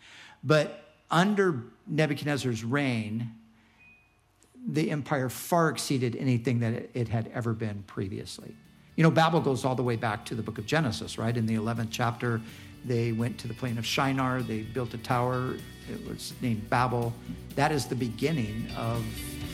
But 0.44 0.84
under 1.10 1.64
Nebuchadnezzar's 1.86 2.62
reign, 2.62 3.32
the 4.66 4.90
empire 4.90 5.28
far 5.28 5.70
exceeded 5.70 6.14
anything 6.16 6.60
that 6.60 6.90
it 6.94 7.08
had 7.08 7.30
ever 7.34 7.54
been 7.54 7.82
previously. 7.86 8.54
You 8.96 9.02
know, 9.04 9.10
Babel 9.10 9.40
goes 9.40 9.64
all 9.64 9.74
the 9.74 9.82
way 9.82 9.96
back 9.96 10.24
to 10.26 10.34
the 10.34 10.42
book 10.42 10.58
of 10.58 10.66
Genesis, 10.66 11.18
right? 11.18 11.36
In 11.36 11.46
the 11.46 11.54
11th 11.54 11.88
chapter, 11.90 12.40
they 12.84 13.12
went 13.12 13.38
to 13.38 13.48
the 13.48 13.54
plain 13.54 13.78
of 13.78 13.86
Shinar, 13.86 14.42
they 14.42 14.62
built 14.62 14.94
a 14.94 14.98
tower, 14.98 15.56
it 15.90 16.06
was 16.06 16.34
named 16.40 16.68
Babel. 16.68 17.12
That 17.54 17.72
is 17.72 17.86
the 17.86 17.94
beginning 17.94 18.68
of 18.76 19.04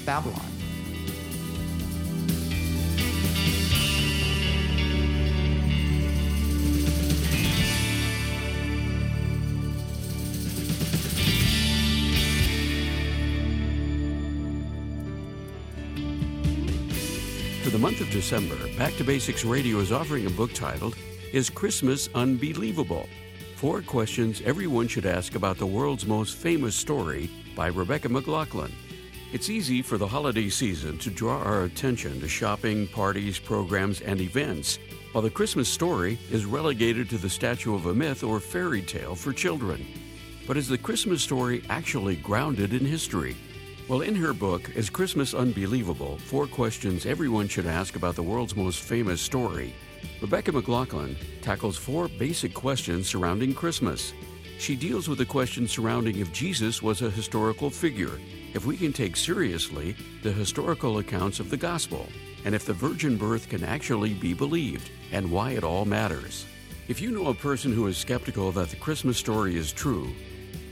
Babylon. 0.05 0.41
For 17.63 17.71
the 17.71 17.79
month 17.79 18.01
of 18.01 18.11
December, 18.11 18.57
Back 18.77 18.95
to 18.97 19.05
Basics 19.05 19.45
Radio 19.45 19.79
is 19.79 19.91
offering 19.91 20.27
a 20.27 20.31
book 20.31 20.53
titled 20.53 20.97
Is 21.33 21.51
Christmas 21.51 22.09
Unbelievable? 22.15 23.09
Four 23.57 23.83
questions 23.83 24.41
everyone 24.45 24.87
should 24.87 25.07
ask 25.07 25.35
about 25.35 25.59
the 25.59 25.67
world's 25.67 26.07
most 26.07 26.37
famous 26.37 26.77
story 26.77 27.29
by 27.57 27.69
Rebecca 27.69 28.09
McLaughlin. 28.09 28.73
It's 29.33 29.51
easy 29.51 29.83
for 29.83 29.99
the 29.99 30.07
holiday 30.07 30.49
season 30.49 30.97
to 30.99 31.11
draw 31.11 31.43
our 31.43 31.65
attention 31.65 32.21
to 32.21 32.29
shopping, 32.29 32.87
parties, 32.89 33.39
programs, 33.39 34.01
and 34.01 34.21
events, 34.21 34.79
while 35.13 35.23
the 35.23 35.31
Christmas 35.31 35.69
story 35.69 36.19
is 36.31 36.45
relegated 36.45 37.11
to 37.11 37.19
the 37.19 37.31
statue 37.31 37.75
of 37.75 37.87
a 37.87 37.95
myth 37.95 38.23
or 38.23 38.39
fairy 38.39 38.83
tale 38.83 39.17
for 39.17 39.33
children. 39.33 39.85
But 40.47 40.57
is 40.57 40.69
the 40.69 40.79
Christmas 40.79 41.23
story 41.23 41.63
actually 41.69 42.17
grounded 42.17 42.73
in 42.73 42.85
history? 42.85 43.37
Well, 43.89 44.03
in 44.03 44.15
her 44.15 44.33
book, 44.33 44.71
Is 44.75 44.89
Christmas 44.89 45.35
Unbelievable? 45.35 46.17
Four 46.19 46.47
Questions 46.47 47.07
Everyone 47.07 47.49
Should 47.49 47.67
Ask 47.67 47.97
About 47.97 48.15
the 48.15 48.23
World's 48.23 48.57
Most 48.57 48.81
Famous 48.81 49.21
Story, 49.21 49.75
Rebecca 50.21 50.53
McLaughlin 50.53 51.17
tackles 51.43 51.77
four 51.77 52.09
basic 52.09 52.55
questions 52.55 53.09
surrounding 53.09 53.55
Christmas. 53.55 54.13
She 54.59 54.77
deals 54.77 55.09
with 55.09 55.19
the 55.19 55.27
question 55.27 55.67
surrounding 55.67 56.19
if 56.19 56.33
Jesus 56.33 56.83
was 56.83 57.03
a 57.03 57.11
historical 57.11 57.71
figure, 57.71 58.19
if 58.55 58.65
we 58.65 58.77
can 58.77 58.93
take 58.93 59.17
seriously 59.17 59.97
the 60.23 60.33
historical 60.33 60.99
accounts 60.99 61.41
of 61.41 61.51
the 61.51 61.57
gospel, 61.57 62.09
and 62.45 62.55
if 62.55 62.65
the 62.65 62.73
virgin 62.73 63.17
birth 63.17 63.49
can 63.49 63.65
actually 63.65 64.15
be 64.15 64.33
believed, 64.33 64.91
and 65.13 65.31
why 65.31 65.51
it 65.53 65.65
all 65.65 65.85
matters. 65.85 66.47
If 66.89 67.01
you 67.01 67.11
know 67.11 67.29
a 67.29 67.35
person 67.35 67.73
who 67.73 67.87
is 67.87 67.97
skeptical 67.97 68.53
that 68.53 68.71
the 68.71 68.77
Christmas 68.77 69.19
story 69.19 69.57
is 69.57 69.73
true, 69.73 70.11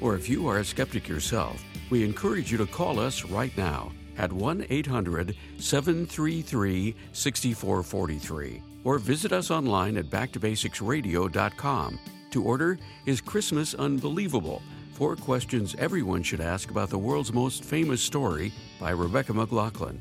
or 0.00 0.14
if 0.14 0.28
you 0.28 0.46
are 0.48 0.58
a 0.58 0.64
skeptic 0.64 1.08
yourself, 1.08 1.62
we 1.90 2.04
encourage 2.04 2.50
you 2.50 2.58
to 2.58 2.66
call 2.66 2.98
us 2.98 3.24
right 3.24 3.56
now 3.56 3.92
at 4.18 4.32
1 4.32 4.66
800 4.68 5.36
733 5.58 6.94
6443 7.12 8.71
or 8.84 8.98
visit 8.98 9.32
us 9.32 9.50
online 9.50 9.96
at 9.96 10.06
backtobasicsradio.com 10.06 11.98
to 12.30 12.44
order 12.44 12.78
Is 13.06 13.20
Christmas 13.20 13.74
Unbelievable? 13.74 14.62
Four 14.92 15.16
questions 15.16 15.74
everyone 15.78 16.22
should 16.22 16.40
ask 16.40 16.70
about 16.70 16.90
the 16.90 16.98
world's 16.98 17.32
most 17.32 17.64
famous 17.64 18.02
story 18.02 18.52
by 18.78 18.90
Rebecca 18.90 19.32
McLaughlin. 19.32 19.98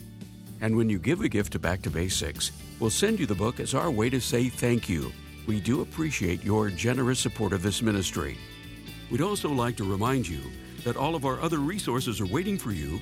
And 0.62 0.76
when 0.76 0.90
you 0.90 1.00
give 1.00 1.22
a 1.22 1.30
gift 1.30 1.54
to 1.54 1.60
Back 1.60 1.82
to 1.84 1.90
Basics, 1.90 2.52
we'll 2.80 2.90
send 2.90 3.20
you 3.20 3.26
the 3.26 3.34
book 3.34 3.60
as 3.60 3.74
our 3.74 3.90
way 3.90 4.10
to 4.10 4.20
say 4.20 4.50
thank 4.50 4.88
you. 4.88 5.12
We 5.48 5.60
do 5.60 5.82
appreciate 5.82 6.44
your 6.44 6.70
generous 6.70 7.20
support 7.20 7.52
of 7.52 7.64
this 7.64 7.82
ministry. 7.82 8.38
We'd 9.10 9.22
also 9.22 9.50
like 9.50 9.76
to 9.78 9.84
remind 9.92 10.28
you 10.28 10.42
that 10.84 10.98
all 10.98 11.16
of 11.16 11.26
our 11.26 11.42
other 11.42 11.58
resources 11.58 12.22
are 12.22 12.28
waiting 12.28 12.58
for 12.58 12.72
you 12.72 13.02